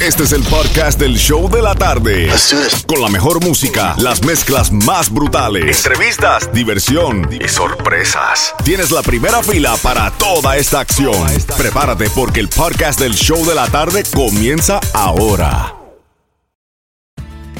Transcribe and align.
Este 0.00 0.22
es 0.22 0.32
el 0.32 0.44
podcast 0.44 1.00
del 1.00 1.16
show 1.16 1.50
de 1.50 1.60
la 1.60 1.74
tarde. 1.74 2.30
Con 2.86 3.02
la 3.02 3.08
mejor 3.08 3.44
música, 3.44 3.96
las 3.98 4.24
mezclas 4.24 4.70
más 4.70 5.12
brutales, 5.12 5.84
entrevistas, 5.84 6.52
diversión 6.52 7.28
y 7.32 7.48
sorpresas. 7.48 8.54
Tienes 8.64 8.92
la 8.92 9.02
primera 9.02 9.42
fila 9.42 9.74
para 9.82 10.12
toda 10.12 10.56
esta 10.56 10.78
acción. 10.80 11.26
Prepárate 11.56 12.08
porque 12.10 12.38
el 12.38 12.48
podcast 12.48 13.00
del 13.00 13.14
show 13.14 13.44
de 13.44 13.56
la 13.56 13.66
tarde 13.66 14.04
comienza 14.14 14.78
ahora. 14.94 15.74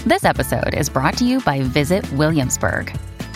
This 0.07 0.23
episode 0.23 0.79
is 0.79 0.89
brought 0.89 1.17
to 1.17 1.25
you 1.25 1.41
by 1.41 1.61
Visit 1.61 2.05
Williamsburg. 2.13 2.93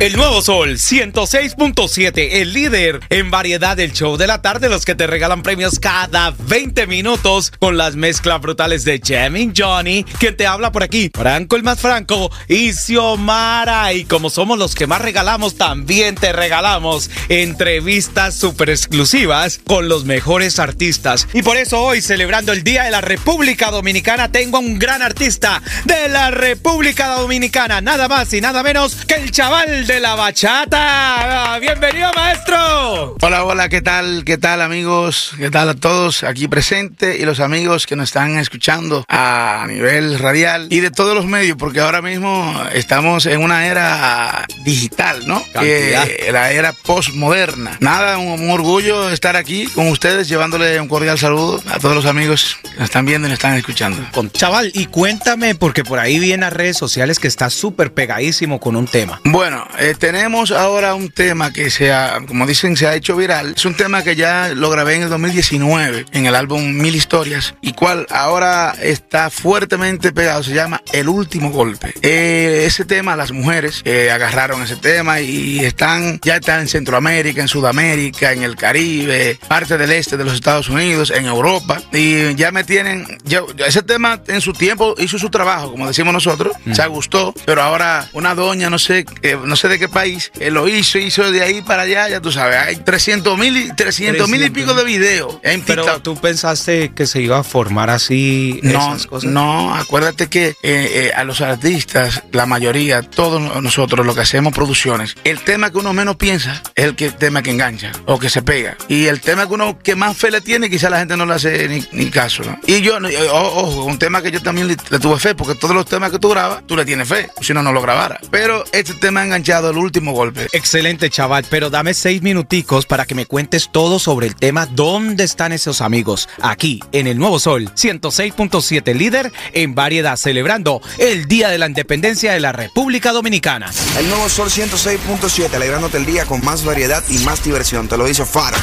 El 0.00 0.16
nuevo 0.16 0.42
Sol 0.42 0.76
106.7, 0.76 2.28
el 2.34 2.52
líder 2.52 3.00
en 3.10 3.32
variedad 3.32 3.76
del 3.76 3.92
show 3.92 4.16
de 4.16 4.28
la 4.28 4.40
tarde, 4.40 4.68
los 4.68 4.84
que 4.84 4.94
te 4.94 5.08
regalan 5.08 5.42
premios 5.42 5.80
cada 5.80 6.32
20 6.38 6.86
minutos 6.86 7.52
con 7.58 7.76
las 7.76 7.96
mezclas 7.96 8.40
brutales 8.40 8.84
de 8.84 9.00
Jamming 9.04 9.54
Johnny, 9.56 10.04
quien 10.20 10.36
te 10.36 10.46
habla 10.46 10.70
por 10.70 10.84
aquí, 10.84 11.10
Franco 11.12 11.56
el 11.56 11.64
más 11.64 11.80
Franco 11.80 12.30
y 12.46 12.72
Xiomara. 12.72 13.92
Y 13.92 14.04
como 14.04 14.30
somos 14.30 14.56
los 14.56 14.76
que 14.76 14.86
más 14.86 15.02
regalamos, 15.02 15.56
también 15.56 16.14
te 16.14 16.32
regalamos 16.32 17.10
entrevistas 17.28 18.36
super 18.36 18.70
exclusivas 18.70 19.60
con 19.66 19.88
los 19.88 20.04
mejores 20.04 20.60
artistas. 20.60 21.26
Y 21.32 21.42
por 21.42 21.56
eso 21.56 21.82
hoy, 21.82 22.02
celebrando 22.02 22.52
el 22.52 22.62
Día 22.62 22.84
de 22.84 22.92
la 22.92 23.00
República 23.00 23.72
Dominicana, 23.72 24.30
tengo 24.30 24.58
a 24.58 24.60
un 24.60 24.78
gran 24.78 25.02
artista 25.02 25.60
de 25.86 26.08
la 26.08 26.30
República 26.30 27.16
Dominicana, 27.16 27.80
nada 27.80 28.06
más 28.06 28.32
y 28.32 28.40
nada 28.40 28.62
menos 28.62 28.94
que 29.04 29.14
el 29.14 29.32
chaval 29.32 29.77
de 29.86 30.00
la 30.00 30.16
bachata. 30.16 31.56
Bienvenido, 31.60 32.10
maestro. 32.16 33.16
Hola, 33.20 33.44
hola, 33.44 33.68
¿qué 33.68 33.80
tal? 33.80 34.24
¿Qué 34.24 34.36
tal, 34.36 34.60
amigos? 34.60 35.34
¿Qué 35.38 35.50
tal 35.50 35.68
a 35.68 35.74
todos 35.74 36.24
aquí 36.24 36.48
presentes 36.48 37.20
y 37.20 37.24
los 37.24 37.38
amigos 37.38 37.86
que 37.86 37.94
nos 37.94 38.08
están 38.08 38.38
escuchando 38.38 39.04
a 39.08 39.66
nivel 39.68 40.18
radial 40.18 40.66
y 40.70 40.80
de 40.80 40.90
todos 40.90 41.14
los 41.14 41.26
medios? 41.26 41.56
Porque 41.56 41.78
ahora 41.78 42.02
mismo 42.02 42.60
estamos 42.72 43.26
en 43.26 43.40
una 43.40 43.68
era 43.68 44.46
digital, 44.64 45.26
¿no? 45.28 45.44
Eh, 45.62 46.28
la 46.32 46.50
era 46.50 46.72
postmoderna. 46.72 47.76
Nada, 47.78 48.18
un, 48.18 48.40
un, 48.40 48.50
orgullo 48.50 49.10
estar 49.10 49.36
aquí 49.36 49.66
con 49.66 49.86
ustedes, 49.88 50.28
llevándole 50.28 50.80
un 50.80 50.88
cordial 50.88 51.18
saludo 51.18 51.62
a 51.68 51.78
todos 51.78 51.94
los 51.94 52.06
amigos 52.06 52.58
que 52.62 52.74
nos 52.76 52.84
están 52.84 53.06
viendo 53.06 53.28
y 53.28 53.30
nos 53.30 53.38
están 53.38 53.54
escuchando. 53.54 54.04
Con, 54.12 54.30
chaval, 54.32 54.72
y 54.74 54.86
cuéntame, 54.86 55.54
porque 55.54 55.84
por 55.84 56.00
ahí 56.00 56.18
vi 56.18 56.32
en 56.32 56.40
las 56.40 56.52
redes 56.52 56.76
sociales 56.76 57.20
que 57.20 57.28
está 57.28 57.48
súper 57.48 57.92
pegadísimo 57.92 58.58
con 58.58 58.74
un 58.74 58.88
tema. 58.88 59.20
Bueno, 59.24 59.67
eh, 59.78 59.94
tenemos 59.98 60.50
ahora 60.50 60.94
un 60.94 61.10
tema 61.10 61.52
que 61.52 61.70
se 61.70 61.92
ha, 61.92 62.20
como 62.26 62.46
dicen, 62.46 62.76
se 62.76 62.86
ha 62.86 62.94
hecho 62.94 63.16
viral. 63.16 63.54
Es 63.56 63.64
un 63.64 63.74
tema 63.74 64.02
que 64.02 64.16
ya 64.16 64.50
lo 64.54 64.70
grabé 64.70 64.96
en 64.96 65.02
el 65.02 65.08
2019 65.08 66.06
en 66.12 66.26
el 66.26 66.34
álbum 66.34 66.72
Mil 66.72 66.94
Historias 66.94 67.54
y 67.60 67.72
cual 67.72 68.06
ahora 68.10 68.74
está 68.80 69.30
fuertemente 69.30 70.12
pegado. 70.12 70.42
Se 70.42 70.54
llama 70.54 70.82
El 70.92 71.08
Último 71.08 71.50
Golpe. 71.50 71.94
Eh, 72.02 72.64
ese 72.66 72.84
tema, 72.84 73.16
las 73.16 73.32
mujeres 73.32 73.82
eh, 73.84 74.10
agarraron 74.10 74.62
ese 74.62 74.76
tema 74.76 75.20
y 75.20 75.60
están, 75.60 76.20
ya 76.22 76.36
están 76.36 76.60
en 76.60 76.68
Centroamérica, 76.68 77.40
en 77.40 77.48
Sudamérica, 77.48 78.32
en 78.32 78.42
el 78.42 78.56
Caribe, 78.56 79.38
parte 79.48 79.78
del 79.78 79.92
este 79.92 80.16
de 80.16 80.24
los 80.24 80.34
Estados 80.34 80.68
Unidos, 80.68 81.10
en 81.10 81.26
Europa 81.26 81.80
y 81.92 82.34
ya 82.34 82.50
me 82.52 82.64
tienen, 82.64 83.06
ya, 83.24 83.42
ese 83.66 83.82
tema 83.82 84.20
en 84.26 84.40
su 84.40 84.52
tiempo 84.52 84.94
hizo 84.98 85.18
su 85.18 85.30
trabajo, 85.30 85.70
como 85.70 85.86
decimos 85.86 86.12
nosotros, 86.12 86.54
mm. 86.64 86.74
se 86.74 86.86
gustó, 86.86 87.34
pero 87.44 87.62
ahora 87.62 88.08
una 88.12 88.34
doña, 88.34 88.70
no 88.70 88.78
sé, 88.78 89.04
no 89.44 89.56
sé 89.58 89.68
de 89.68 89.78
qué 89.78 89.88
país, 89.88 90.32
él 90.40 90.54
lo 90.54 90.68
hizo, 90.68 90.98
hizo 90.98 91.30
de 91.30 91.42
ahí 91.42 91.60
para 91.62 91.82
allá, 91.82 92.08
ya 92.08 92.20
tú 92.20 92.32
sabes, 92.32 92.56
hay 92.56 92.76
300 92.76 93.36
mil 93.36 93.74
300 93.74 94.28
mil 94.28 94.42
y 94.42 94.50
pico 94.50 94.74
de 94.74 94.84
videos. 94.84 95.36
Pero 95.66 96.00
tú 96.00 96.16
pensaste 96.16 96.92
que 96.94 97.06
se 97.06 97.20
iba 97.20 97.38
a 97.38 97.44
formar 97.44 97.90
así 97.90 98.60
no, 98.62 98.70
esas 98.70 99.06
cosas. 99.06 99.30
No, 99.30 99.74
acuérdate 99.74 100.28
que 100.28 100.48
eh, 100.48 100.54
eh, 100.62 101.12
a 101.14 101.24
los 101.24 101.40
artistas, 101.40 102.22
la 102.32 102.46
mayoría, 102.46 103.02
todos 103.02 103.62
nosotros 103.62 104.06
lo 104.06 104.14
que 104.14 104.22
hacemos 104.22 104.54
producciones, 104.54 105.16
el 105.24 105.40
tema 105.40 105.70
que 105.70 105.78
uno 105.78 105.92
menos 105.92 106.16
piensa 106.16 106.62
es 106.74 106.84
el 106.84 106.96
que, 106.96 107.10
tema 107.10 107.42
que 107.42 107.50
engancha 107.50 107.92
o 108.06 108.18
que 108.18 108.30
se 108.30 108.42
pega. 108.42 108.76
Y 108.88 109.06
el 109.06 109.20
tema 109.20 109.46
que 109.46 109.54
uno 109.54 109.78
que 109.78 109.96
más 109.96 110.16
fe 110.16 110.30
le 110.30 110.40
tiene, 110.40 110.70
quizá 110.70 110.90
la 110.90 110.98
gente 110.98 111.16
no 111.16 111.26
le 111.26 111.34
hace 111.34 111.68
ni, 111.68 111.84
ni 111.92 112.10
caso. 112.10 112.42
¿no? 112.44 112.58
Y 112.66 112.80
yo, 112.80 112.98
ojo, 113.32 113.84
un 113.84 113.98
tema 113.98 114.22
que 114.22 114.30
yo 114.30 114.40
también 114.42 114.68
le, 114.68 114.76
le, 114.90 114.98
tuve 114.98 115.18
fe, 115.18 115.34
porque 115.34 115.54
todos 115.54 115.74
los 115.74 115.86
temas 115.86 116.10
que 116.10 116.18
tú 116.18 116.28
grabas, 116.28 116.66
tú 116.66 116.76
le 116.76 116.84
tienes 116.84 117.08
fe, 117.08 117.30
si 117.40 117.52
no, 117.52 117.62
no 117.62 117.72
lo 117.72 117.82
grabara. 117.82 118.20
Pero 118.30 118.64
este 118.72 118.94
tema 118.94 119.24
enganchado, 119.38 119.70
el 119.70 119.78
último 119.78 120.12
golpe. 120.12 120.48
Excelente, 120.52 121.10
chaval, 121.10 121.44
pero 121.48 121.70
dame 121.70 121.94
seis 121.94 122.22
minuticos 122.22 122.86
para 122.86 123.06
que 123.06 123.14
me 123.14 123.24
cuentes 123.24 123.70
todo 123.70 123.98
sobre 123.98 124.26
el 124.26 124.34
tema 124.34 124.66
¿Dónde 124.66 125.24
están 125.24 125.52
esos 125.52 125.80
amigos? 125.80 126.28
Aquí, 126.42 126.80
en 126.92 127.06
el 127.06 127.18
Nuevo 127.18 127.38
Sol, 127.38 127.70
106.7 127.74 128.94
líder 128.94 129.32
en 129.52 129.74
variedad, 129.74 130.16
celebrando 130.16 130.82
el 130.98 131.26
Día 131.26 131.50
de 131.50 131.58
la 131.58 131.66
Independencia 131.66 132.32
de 132.32 132.40
la 132.40 132.52
República 132.52 133.12
Dominicana. 133.12 133.70
El 133.96 134.08
Nuevo 134.08 134.28
Sol 134.28 134.50
106.7, 134.50 135.54
alegrándote 135.54 135.98
el 135.98 136.06
día 136.06 136.26
con 136.26 136.44
más 136.44 136.64
variedad 136.64 137.04
y 137.08 137.18
más 137.18 137.44
diversión. 137.44 137.88
Te 137.88 137.96
lo 137.96 138.06
dice 138.06 138.24
Fara. 138.24 138.58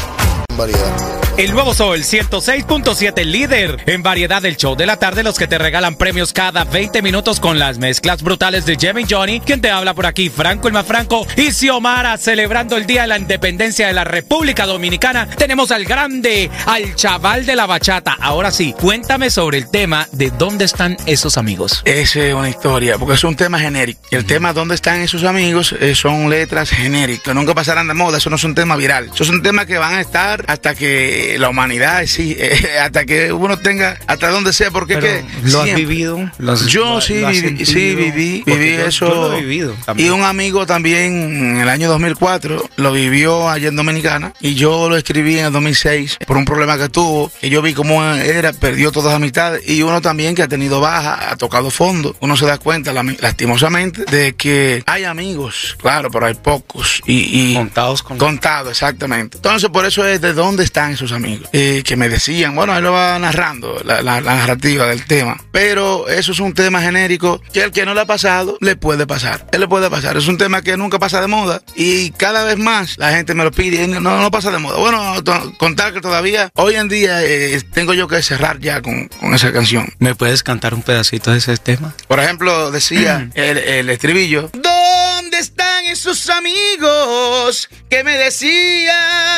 Variedad. 0.58 1.15
El 1.38 1.52
nuevo 1.52 1.74
Sol 1.74 2.00
106.7, 2.00 3.26
líder 3.26 3.84
en 3.88 4.02
variedad 4.02 4.42
del 4.42 4.56
show 4.56 4.78
de 4.78 4.86
la 4.86 4.96
tarde, 4.96 5.22
los 5.22 5.38
que 5.38 5.48
te 5.48 5.58
regalan 5.58 5.98
premios 5.98 6.32
cada 6.32 6.64
20 6.64 7.02
minutos 7.02 7.42
con 7.42 7.60
las 7.60 7.78
mezclas 7.78 8.24
brutales 8.24 8.66
de 8.66 8.78
Jimmy 8.78 9.04
Johnny. 9.10 9.42
Quien 9.42 9.60
te 9.60 9.70
habla 9.70 9.94
por 9.94 10.06
aquí, 10.06 10.30
Franco 10.30 10.70
el 10.70 10.74
más 10.74 10.86
Franco 10.86 11.28
y 11.36 11.52
Xiomara, 11.52 12.18
celebrando 12.18 12.78
el 12.78 12.86
Día 12.86 13.02
de 13.02 13.08
la 13.10 13.20
Independencia 13.20 13.86
de 13.86 13.92
la 13.92 14.06
República 14.06 14.66
Dominicana. 14.66 15.28
Tenemos 15.28 15.72
al 15.72 15.84
grande, 15.84 16.50
al 16.68 16.96
chaval 16.96 17.46
de 17.46 17.58
la 17.58 17.66
bachata. 17.66 18.16
Ahora 18.18 18.50
sí, 18.52 18.74
cuéntame 18.80 19.30
sobre 19.30 19.58
el 19.58 19.70
tema 19.70 20.08
de 20.14 20.32
dónde 20.32 20.64
están 20.64 20.96
esos 21.06 21.38
amigos. 21.38 21.82
Esa 21.84 22.24
es 22.28 22.34
una 22.34 22.50
historia, 22.50 22.98
porque 22.98 23.16
es 23.16 23.24
un 23.26 23.36
tema 23.36 23.60
genérico. 23.60 24.00
El 24.10 24.26
tema 24.26 24.54
dónde 24.54 24.76
están 24.76 25.02
esos 25.02 25.26
amigos 25.26 25.76
eh, 25.82 25.96
son 25.96 26.30
letras 26.30 26.70
genéricas, 26.70 27.36
nunca 27.36 27.54
pasarán 27.54 27.90
de 27.90 27.94
moda, 27.94 28.20
eso 28.20 28.30
no 28.30 28.38
es 28.38 28.44
un 28.46 28.56
tema 28.56 28.78
viral. 28.78 29.12
Eso 29.14 29.24
es 29.24 29.30
un 29.30 29.44
tema 29.44 29.66
que 29.66 29.78
van 29.78 29.96
a 29.96 30.00
estar 30.00 30.46
hasta 30.48 30.76
que 30.76 31.25
la 31.38 31.50
humanidad, 31.50 32.06
sí, 32.06 32.36
eh, 32.38 32.78
hasta 32.82 33.06
que 33.06 33.32
uno 33.32 33.58
tenga, 33.58 33.98
hasta 34.08 34.30
donde 34.30 34.54
sea, 34.54 34.72
porque 34.72 35.00
que 35.00 35.24
¿Lo 35.44 35.62
has 35.62 35.76
vivido? 35.76 36.32
yo 36.68 37.02
sí, 37.02 37.24
viví, 37.26 37.66
sí, 37.66 37.96
viví, 37.96 38.44
viví 38.46 38.70
eso. 38.70 39.08
Yo 39.08 39.16
lo 39.16 39.34
he 39.38 39.42
vivido 39.42 39.76
y 39.98 40.10
un 40.10 40.24
amigo 40.24 40.66
también 40.66 41.56
en 41.56 41.58
el 41.58 41.70
año 41.70 41.90
2004 41.90 42.70
lo 42.78 42.92
vivió 42.92 43.50
allá 43.50 43.68
en 43.68 43.76
Dominicana 43.76 44.34
y 44.40 44.56
yo 44.56 44.90
lo 44.90 44.98
escribí 44.98 45.40
en 45.40 45.46
el 45.46 45.54
2006 45.54 46.18
por 46.26 46.38
un 46.38 46.46
problema 46.46 46.78
que 46.78 46.90
tuvo, 46.90 47.32
que 47.40 47.50
yo 47.50 47.62
vi 47.62 47.74
cómo 47.74 48.04
era, 48.04 48.54
perdió 48.54 48.92
todas 48.92 49.08
las 49.08 49.16
amistades 49.16 49.68
y 49.68 49.82
uno 49.82 50.02
también 50.02 50.36
que 50.36 50.44
ha 50.44 50.48
tenido 50.48 50.80
baja, 50.80 51.32
ha 51.32 51.36
tocado 51.36 51.70
fondo. 51.70 52.16
Uno 52.20 52.38
se 52.38 52.46
da 52.46 52.58
cuenta, 52.58 52.94
lastimosamente, 52.94 54.06
de 54.06 54.34
que 54.36 54.84
hay 54.86 55.04
amigos, 55.04 55.76
claro, 55.82 56.10
pero 56.12 56.26
hay 56.26 56.34
pocos. 56.34 57.02
Y, 57.06 57.52
y 57.52 57.56
contados 57.56 58.04
con... 58.04 58.18
Contados, 58.18 58.72
exactamente. 58.72 59.38
Entonces, 59.38 59.70
por 59.70 59.86
eso 59.86 60.06
es 60.08 60.22
de 60.22 60.34
dónde 60.34 60.64
están 60.64 60.94
esos 60.94 61.12
amigos. 61.16 61.50
Eh, 61.54 61.84
que 61.86 61.96
me 61.96 62.10
decían, 62.10 62.56
bueno, 62.56 62.76
él 62.78 62.84
lo 62.84 62.92
va 62.92 63.18
narrando 63.20 63.82
la, 63.84 64.02
la, 64.02 64.22
la, 64.22 64.36
narrativa 64.36 64.88
del 64.88 65.06
tema, 65.06 65.42
pero 65.52 66.08
eso 66.10 66.32
es 66.32 66.40
un 66.40 66.54
tema 66.54 66.82
genérico 66.82 67.42
que 67.54 67.64
el 67.64 67.72
que 67.72 67.86
no 67.86 67.94
le 67.94 68.02
ha 68.02 68.06
pasado 68.06 68.58
le 68.62 68.76
puede 68.76 69.08
pasar. 69.08 69.48
Él 69.52 69.62
le 69.62 69.68
puede 69.68 69.90
pasar. 69.90 70.18
Es 70.18 70.28
un 70.28 70.38
tema 70.38 70.62
que 70.62 70.78
nunca 70.78 71.00
pasa 71.00 71.22
de 71.22 71.28
moda 71.28 71.62
y 71.76 72.12
cada 72.12 72.44
vez 72.44 72.58
más 72.58 72.98
la 72.98 73.12
gente 73.12 73.34
me 73.34 73.44
lo 73.44 73.52
pide 73.52 73.84
y 73.84 73.88
no, 73.88 74.00
no 74.00 74.32
pasa 74.32 74.52
de 74.52 74.60
moda. 74.60 74.78
Bueno, 74.78 75.16
contar 75.58 75.94
que 75.94 76.02
todavía 76.02 76.52
hoy 76.56 76.76
en 76.76 76.88
día 76.88 77.24
eh, 77.24 77.62
tengo 77.74 77.94
yo 77.94 78.08
que 78.08 78.22
cerrar 78.22 78.60
ya 78.60 78.82
con, 78.82 79.08
con, 79.08 79.34
esa 79.34 79.52
canción. 79.52 79.94
¿Me 80.00 80.16
puedes 80.16 80.44
cantar 80.44 80.74
un 80.74 80.82
pedacito 80.82 81.32
de 81.32 81.38
ese 81.38 81.58
tema? 81.58 81.94
Por 82.08 82.20
ejemplo, 82.20 82.72
decía 82.72 83.30
el, 83.36 83.58
el 83.58 83.90
estribillo. 83.90 84.50
¿Dónde 84.54 85.40
están 85.40 85.86
esos 85.86 86.30
amigos 86.30 87.70
que 87.90 88.04
me 88.04 88.18
decían 88.18 89.35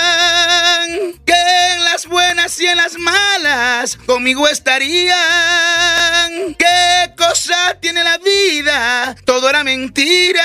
conmigo 3.96 4.48
estarían? 4.50 5.16
¿Qué 6.58 7.14
cosa 7.16 7.78
tiene 7.80 8.04
la 8.04 8.18
vida? 8.18 9.16
Todo 9.24 9.50
era 9.50 9.64
mentira. 9.64 10.44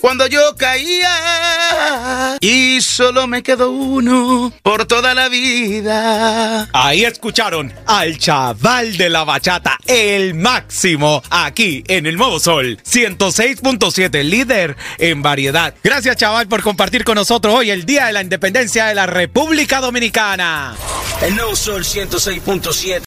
Cuando 0.00 0.26
yo 0.26 0.56
caía. 0.56 2.38
Y 2.40 2.80
solo 2.80 3.26
me 3.26 3.42
quedó 3.42 3.70
uno 3.70 4.52
por 4.62 4.86
toda 4.86 5.14
la 5.14 5.28
vida. 5.28 6.68
Ahí 6.72 7.04
escucharon 7.04 7.72
al 7.86 8.18
chaval 8.18 8.96
de 8.96 9.10
la 9.10 9.24
bachata, 9.24 9.78
el 9.86 10.34
máximo, 10.34 11.22
aquí 11.30 11.84
en 11.86 12.06
el 12.06 12.16
Nuevo 12.16 12.40
Sol 12.40 12.78
106.7, 12.82 14.24
líder 14.24 14.76
en 14.98 15.22
variedad. 15.22 15.74
Gracias, 15.82 16.16
chaval, 16.16 16.48
por 16.48 16.62
compartir 16.62 17.04
con 17.04 17.16
nosotros 17.16 17.54
hoy 17.54 17.70
el 17.70 17.84
Día 17.84 18.06
de 18.06 18.12
la 18.12 18.22
Independencia 18.22 18.86
de 18.86 18.94
la 18.94 19.06
República 19.06 19.80
Dominicana. 19.80 20.74
El 21.22 21.36
Nuevo 21.36 21.54
Sol 21.54 21.84
106.7 21.84 22.98